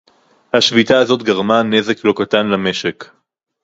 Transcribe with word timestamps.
השביתה 0.53 0.97
הזאת 0.99 1.23
גרמה 1.23 1.63
נזק 1.63 2.05
לא 2.05 2.13
קטן 2.17 2.47
למשק 2.47 3.05